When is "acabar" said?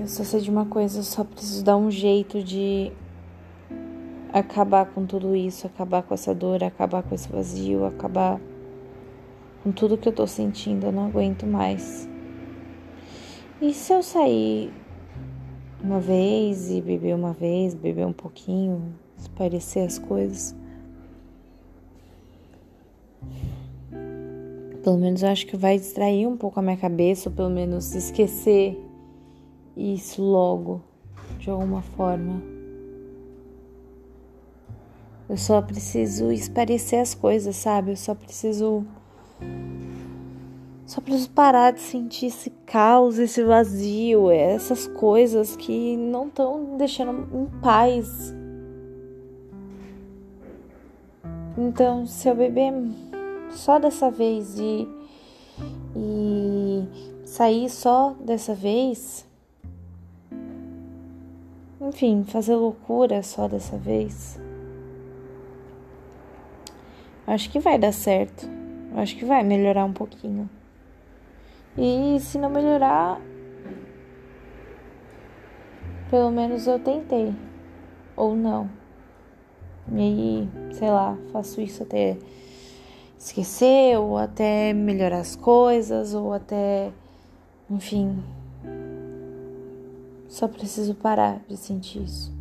4.32-4.86, 5.66-6.02, 6.64-7.02, 7.84-8.40